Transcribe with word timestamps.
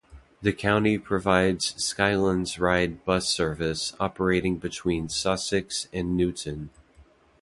The 0.41 0.51
county 0.51 0.97
provides 0.97 1.75
Skylands 1.75 2.59
Ride 2.59 3.05
bus 3.05 3.29
service 3.29 3.93
operating 3.99 4.57
between 4.57 5.09
Sussex 5.09 5.87
and 5.93 6.17
Newton. 6.17 6.71